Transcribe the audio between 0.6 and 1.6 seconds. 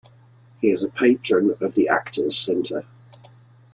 He is a patron